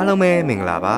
[0.00, 0.96] အားလုံးပဲမင်္ဂလာပါ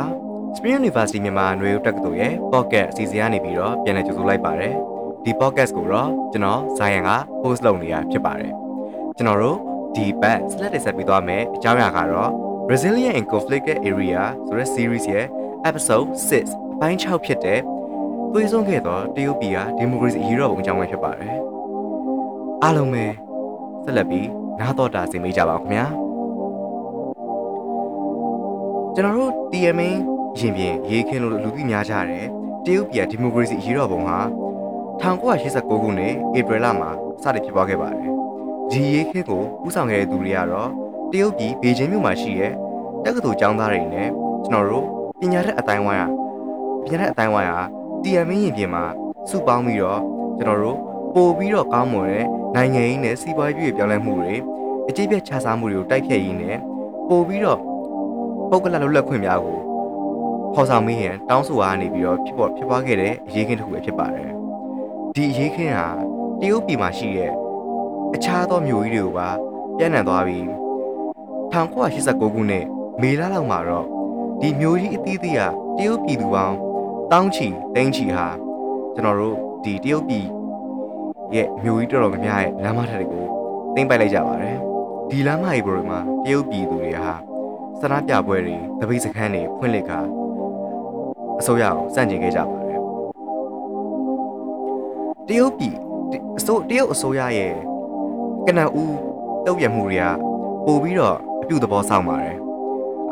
[0.57, 4.75] Spring University မြန်မာຫນွေဦးတက္ကသိုလ်ရဲ့ podcast အစီအစဉ်ကနေပြီးတော့ပြန်လည်ကြိုဆိုလိုက်ပါတယ်
[5.25, 7.11] ဒီ podcast ကိုတော့ကျွန်တော်ဇာယန်က
[7.43, 8.53] host လုပ်နေတာဖြစ်ပါတယ်
[9.17, 9.59] ကျွန်တော်တို့
[9.97, 12.31] ဒီပတ် select ဆက်ပြီးသွားမယ်အကြောင်းအရာကတော့
[12.71, 15.27] Resilient in Conflicted Area ဆိုတဲ့ series ရဲ့
[15.69, 17.61] episode 6အပိုင်း6ဖြစ်တဲ့
[18.33, 21.35] သွေးဆုံးခဲ့သောတရုတ်ပြည်ကဒီမိုကရေစီအရေးတော်ပုံအကြောင်းပဲဖြစ်ပါတယ်
[22.63, 23.05] အားလုံးပဲ
[23.85, 24.29] ဆက်လက်ပြီး
[24.61, 26.10] နားတော်တာဆင်မိကြပါဦးခင်ဗျာ
[28.95, 29.91] ကျွန်တော်တို့ TMA
[30.39, 32.27] ရင်ပြင်ရေးခင်းလို့လူသိများကြတယ်
[32.65, 34.19] တရုတ်ပြည်ဒီမိုကရေစီအရေးတော်ပုံဟာ
[35.01, 36.91] 1989ခုနှစ်ဧပြီလမှာ
[37.23, 38.11] စတင်ဖြစ်ပွားခဲ့ပါတယ်
[38.71, 40.69] ဒီရေးခင်းကိုဦးဆောင်ခဲ့တဲ့သူတွေကတော့
[41.13, 42.53] တရုတ်ပြည်ဘေကျင်းမြို့မှာရှိတဲ့
[43.05, 44.09] တက္ကသိုလ်ကျောင်းသားတွေနဲ့
[44.45, 44.87] ကျွန်တော်တို့
[45.21, 46.09] ပညာတတ်အတိုင်းဝိုင်းဟာ
[46.85, 47.63] ပညာတတ်အတိုင်းဝိုင်းဟာ
[48.03, 48.85] TMA ရင်ပြင်မှာ
[49.31, 50.01] စုပေါင်းပြီးတော့
[50.39, 50.79] ကျွန်တော်တို့
[51.15, 54.35] ပို့ပြီးတော့ကောင်းမွန်တဲ့နိုင်ငံရေးနဲ့စီးပွားရေးပြည်ပြောင်းလဲမှုတွေ
[54.89, 56.59] အကျိပြတ်ခြားစားမှုတွေကိုတိုက်ဖျက်ရင်းနဲ့
[57.09, 57.61] ပို့ပြီးတော့
[58.51, 59.59] ပုဂ္ဂလလွတ်လပ်ခွင့်များကို
[60.55, 64.31] ခေါ်ဆောင်မိရင်တောင်းဆိုအားနေပြီးတော့ဖြစ်ပေါ်ဖြစ်ပွားခဲ့တဲ့အရေးခင်းတစ်ခုပဲဖြစ်ပါတယ်။
[65.15, 65.89] ဒီအရေးခင်းဟာ
[66.41, 67.33] တရုတ်ပြည်မှာရှိတဲ့
[68.15, 69.29] အခြားသောမြို့ကြီးတွေကိုပါ
[69.79, 70.45] ပြန့်နှံ့သွားပြီး
[71.53, 72.67] 1989ခုနှစ်
[73.01, 73.87] မေလလောက်မှာတော့
[74.41, 76.57] ဒီမြို့ကြီးအသီးသီးဟာတရုတ်ပြည်သူပေါင်း
[77.13, 78.27] တောင်းချီတိန်းချီဟာ
[78.95, 80.27] ကျွန်တော်တို့ဒီတရုတ်ပြည်
[81.35, 83.25] ရဲ့မြို့ကြီးတော်တော်များများရဲ့လမ်းမထက်တွေကို
[83.75, 84.57] သိမ့်ပိုက်လိုက်ကြပါတယ်။
[85.11, 87.30] ဒီလမ်းမကြီးပေါ်မှာတရုတ်ပြည်သူတွေဟာ
[87.80, 89.92] ဆန္ဒပြပွဲတွေတပိတ်စခန်းတွေဖွင့်လှစ်က
[91.40, 92.82] အစိုးရကိုစန့်ကျင်ခဲ့ကြပါတယ်
[95.28, 95.76] တရုတ်ပြည်
[96.38, 97.54] အစိုးတရုတ်အစိုးရရဲ့
[98.46, 98.98] ကနဦး
[99.46, 100.06] တုံ့ပြန်မှုတွေက
[100.66, 102.38] ပို့ပြီးတော့အပြုသဘောဆောင်ပါတယ်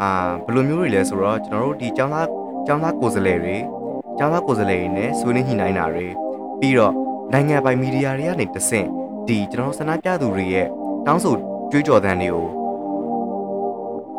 [0.01, 0.09] အာ
[0.45, 2.27] ဘယ်လိုမျိုးတွေလဲဆိုတော့ကျွန်တော်တို့ဒီចောင်းသား
[2.67, 3.55] ចောင်းသားကိုယ်စားလှယ်တွေ
[4.19, 6.07] ចောင်းသားကိုယ်စားလှယ်တွေနဲ့ဆွေးနွေးညှိနှိုင်းတာတွေ
[6.59, 6.93] ပြီးတော့
[7.33, 8.87] နိုင်ငံပိုင်မီဒီယာတွေကနေတဆင့်
[9.27, 10.67] ဒီကျွန်တော်ဆန္ဒပြသူတွေရဲ့
[11.05, 11.35] တောင်းဆို
[11.71, 12.47] ကြွေးကြော်သံတွေကို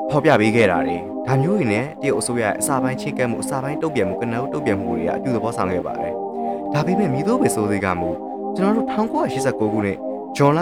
[0.09, 6.13] ဖော်ပြပေးခဲ့တာတွေဒါမျိုးတွေနဲ့တရုတ်အစိုးရအစာပိုင်းချိတ်ကပ်မှုအစာပိုင်းတုံ့ပြန်မှုကနအုပ်တုံ့ပြန်မှုတွေကအပြုသဘောဆောင်ခဲ့ပါတယ်။
[6.73, 8.09] ဒါပေမဲ့မိတို့ပဲစိုးသေးကမှု
[8.55, 9.97] ကျွန်တော်တို့1989ခုနှစ်
[10.37, 10.59] ဂျွန်လ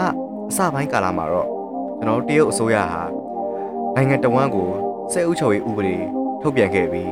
[0.50, 1.48] အစာပိုင်းကာလမှာတော့
[1.98, 3.02] ကျွန်တော်တို့တရုတ်အစိုးရဟာ
[3.94, 4.68] နိုင်ငံတော်ဝန်ကို
[5.12, 5.96] စစ်အုပ်ချုပ်ရေးဥပဒေ
[6.42, 7.10] ထုတ်ပြန်ခဲ့ပြီး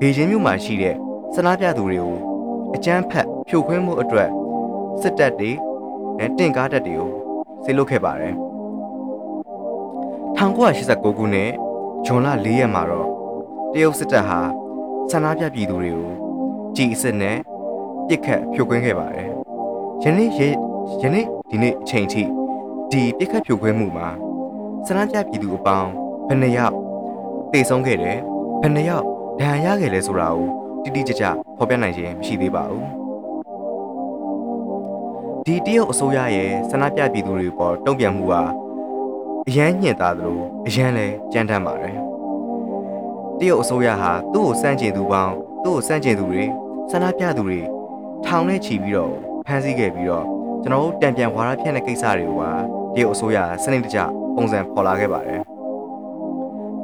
[0.00, 0.96] ဘေကျင်းမြို့မှာရှိတဲ့
[1.34, 2.16] ဆန္ဒပြသူတွေကို
[2.74, 4.28] အကြမ်းဖက်ဖြိုခွင်းမှုအတွက်
[5.00, 5.50] စစ်တပ်တွေ
[6.18, 7.10] နဲ့တင့်ကားတပ်တွေကို
[7.64, 8.36] ဆေးလုပ်ခဲ့ပါတယ်။
[10.40, 11.50] 1989ခုနှစ်
[12.06, 13.08] ဂျွန်လ4ရက်မှာတော့
[13.72, 14.40] တရုတ်စစ်တပ်ဟာ
[15.10, 16.10] ဆန္ဒပြပြည်သူတွေကို
[16.76, 17.36] ကြည်အစ်စ်နဲ့
[18.08, 19.28] ပြစ်ခတ်ဖြိုခွင်းခဲ့ပါတယ်။
[20.02, 20.30] ယနေ့
[21.02, 22.22] ယနေ့ဒီနေ့အချိန်ထိ
[22.90, 24.08] ဒီပြစ်ခတ်ဖြိုခွင်းမှုမှာ
[24.86, 25.90] ဆန္ဒပြပြည်သူအပေါင်း
[26.28, 26.74] ဘယ်နှယောက်
[27.52, 28.18] တေဆုံးခဲ့တယ်
[28.60, 29.04] ဘယ်နှယောက်
[29.38, 30.46] ဒဏ်ရာရခဲ့လဲဆိုတာကို
[30.82, 31.24] တိတိကျကျ
[31.56, 32.84] ဖော်ပြနိုင်ခြင်းမရှိသေးပါဘူး။
[35.46, 38.42] ဒီတရုတ်အစိုးရရဲ့ဆန္ဒပြပြည်သူတွေပေါ်တုံ့ပြန်မှုဟာ
[39.52, 41.96] အရန်ညှင့်သားသလိုအရန်လဲကြမ်းတမ်းပါတယ်
[43.38, 45.34] တရုတ်အစိုးရဟာသူ့ကိုစန့်ကျင်သူပေါင်း
[45.64, 46.44] သူ့ကိုစန့်ကျင်သူတွေ
[46.90, 47.60] ဆန္ဒပြသူတွေ
[48.24, 49.14] ထောင်နဲ့ချီပြီးတော့
[49.46, 50.24] ဖမ်းဆီးခဲ့ပြီးတော့
[50.62, 52.50] ကျွန်တော်တို့တံပြန်ဝါရဖြန့်တဲ့ကိစ္စတွေကိုပါ
[52.94, 53.98] တရုတ်အစိုးရစနစ်တကျ
[54.34, 55.40] ပုံစံဖော်လာခဲ့ပါတယ်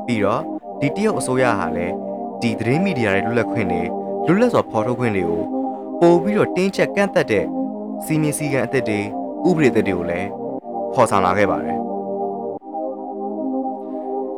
[0.06, 0.42] ပြီးတော့
[0.80, 1.94] ဒီတရုတ်အစိုးရဟာလည်း
[2.40, 3.82] ဒီသတင်းမီဒီယာတွေလွတ်လပ်ခွင့်တွေ
[4.26, 5.42] လွတ်လပ်စွာဖော်ထုတ်ခွင့်တွေကို
[6.00, 7.44] ပို့ပြီးတော့တင်းကျပ်ကန့်သက်တဲ့
[8.04, 9.00] စီမင်းစည်းကမ်းအသစ်တွေ
[9.48, 10.28] ဥပဒေသစ်တွေကိုလည်း
[10.94, 11.78] ဖော်ဆောင်လာခဲ့ပါတယ်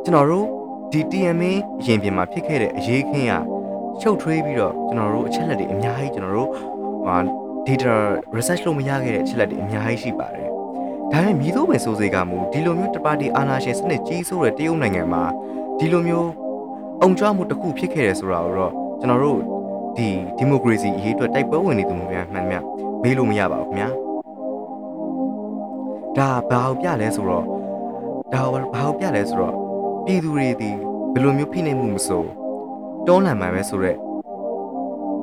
[0.09, 0.47] ကျွန်တော်တို့
[0.91, 1.51] ဒီ TMA
[1.85, 3.33] ရင်ပြင်မှာဖြစ်ခဲ့တဲ့အရေးခင်းက
[4.01, 6.49] ချုပ်ထွေးပြီးတော့ကျွန်တော်တို့အချက်လက်တွေအများကြီးကျွန်တော်တို့
[7.05, 7.15] ဟာ
[7.67, 7.93] data
[8.35, 10.49] research လုပ်မရခဲ့တဲ့အချက်လက်တွေအများကြီးရှိပါတယ်။
[11.11, 15.23] ဒါပေမဲ့မြည်သို့ပဲစိုးစေကမူဒီလိုမျိုးတပါတီအာဏာရှင်စနစ်ကြီးစိုးတဲ့တရုတ်နိုင်ငံမှာ
[15.77, 16.29] ဒီလိုမျိုး
[17.01, 19.39] အုံကြွမှုတစ်ခုဖြစ်ခဲ့တယ်ဆိုတာကိုတော့ကျွန်တော်တို့
[19.97, 22.63] ဒီဒီမိုကရေစီအရေးအတွက်တိုက်ပွဲဝင်နေသူများမှန်မှန်
[23.03, 23.89] မေးလို့မရပါဘူးခင်ဗျာ။
[26.17, 27.45] ဒါဘာကိုပြလဲဆိုတော့
[28.33, 29.68] ဒါဘာကိုပြလဲဆိုတော့
[30.05, 30.69] ပြည်သူတွေဒီ
[31.13, 32.23] ဘယ်လိုမျိုးဖိနှိပ်မှုမဆို
[33.07, 33.97] တွန်းလှန်မှန်ပဲဆိုတော့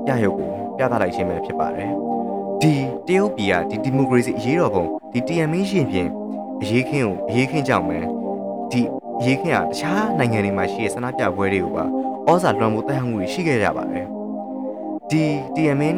[0.06, 1.90] ပြရုပ်ကိုပြသလိုက်ခြင်းပဲဖြစ်ပါတယ်
[2.60, 2.72] ဒီ
[3.06, 6.08] တရုတ်ပြည်ကဒီဒီမိုကရေစီအရေးတော်ပုံဒီ TMA ရှင်ပြင်
[6.62, 7.98] အရေးခင်းကိုအရေးခင်းကြောင့်ပဲ
[8.70, 8.82] ဒီ
[9.20, 11.84] အရေးခင်းကတခြားနိုင်ငံတွေမှာရှိတဲ့ဆန္ဒပြပွဲတွေကိုပါ
[12.28, 14.06] ဩဇာလွှမ်းမိုးတိုက်ဟမှုတွေရှိခဲ့ကြပါတယ်
[15.10, 15.22] ဒီ
[15.54, 15.90] TMA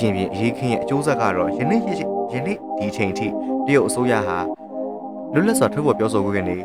[0.00, 3.26] ရင်ပြင်အရေးခင်းရဲ့အကျိုးဆက်ကတော့ယနေ့ယနေ့ဒီအချိန်ထိ
[3.66, 4.38] တရုတ်အစိုးရဟာ
[5.32, 6.56] လွတ်လပ်စွာထုတ်ဖော်ပြောဆိုခွင့်နေ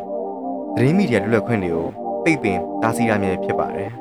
[0.80, 1.88] သတင်းမီဒီယာလွတ်လပ်ခွင့်တွေကို
[2.24, 3.92] ပိတ်ပင်တားဆီးရမည်ဖြစ်ပါတယ်။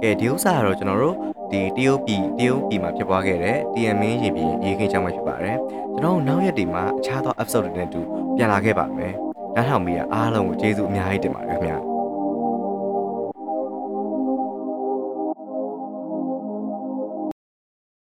[0.00, 1.16] ကဲဒီဥစ္စာကတော့ကျွန်တော်တို့
[1.50, 5.56] ဒီတရုတ်ပြည်တရုတ်ပြည်မှာဖြစ်ပွားခဲ့တဲ့ TMA ရေပြည်ရေးခင်းကြောင်းပဲဖြစ်ပါတယ်။
[5.98, 8.00] ကျွန်တော်တို့နောက်ရက်တွေမှာအခြားသော episode တွေနဲ့တူ
[8.36, 9.14] ပြန်လာခဲ့ပါမယ်။
[9.54, 11.78] နားထောင်မိတာအားလုံးကိုကျေးဇူးအများကြီးတင်ပါတယ်ခင်ဗျာ။